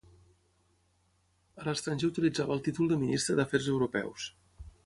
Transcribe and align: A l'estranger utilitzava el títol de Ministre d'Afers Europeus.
A 1.63 1.67
l'estranger 1.67 2.11
utilitzava 2.13 2.57
el 2.59 2.65
títol 2.69 2.93
de 2.93 3.01
Ministre 3.05 3.39
d'Afers 3.41 3.73
Europeus. 3.75 4.31